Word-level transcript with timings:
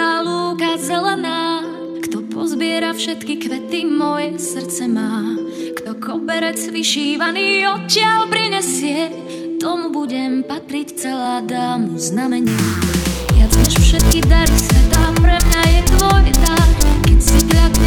rozprestretá 0.00 0.24
lúka 0.24 0.72
zelená. 0.80 1.60
Kto 2.00 2.24
pozbiera 2.32 2.96
všetky 2.96 3.36
kvety, 3.36 3.84
moje 3.84 4.40
srdce 4.40 4.88
má. 4.88 5.36
Kto 5.76 6.00
koberec 6.00 6.56
vyšívaný 6.56 7.68
odtiaľ 7.68 8.24
prinesie, 8.32 9.12
tomu 9.60 9.92
budem 9.92 10.40
patriť 10.40 10.88
celá 10.96 11.44
dámu 11.44 12.00
znamenia. 12.00 12.64
Viac 13.36 13.52
než 13.60 13.76
všetky 13.76 14.24
dary 14.24 14.56
sveta, 14.56 15.04
pre 15.20 15.36
mňa 15.36 15.62
je 15.68 15.80
tvoj 15.92 16.24
dar. 16.48 16.68
Keď 17.04 17.18
si 17.20 17.38
kľakne 17.44 17.79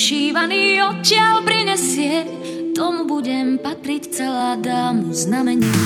vyšívaný 0.00 0.80
odtiaľ 0.80 1.44
prinesie, 1.44 2.24
tomu 2.72 3.04
budem 3.04 3.60
patriť 3.60 4.02
celá 4.10 4.56
dámu 4.56 5.12
znamenia. 5.12 5.76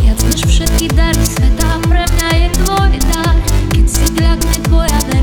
Viac 0.00 0.18
než 0.24 0.40
všetky 0.48 0.88
dary 0.96 1.20
sveta, 1.20 1.78
pre 1.84 2.00
mňa 2.00 2.28
je 2.32 2.48
tvoj 2.64 2.92
dar, 3.12 3.36
keď 3.76 3.86
si 3.86 4.06
kľakne 4.16 4.54
tvoja 4.66 4.98
vernosť 5.04 5.21